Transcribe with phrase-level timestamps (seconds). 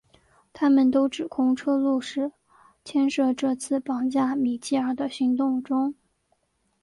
[0.51, 2.31] 他们都指控车路士
[2.83, 5.93] 牵涉这次绑架米基尔的行动中。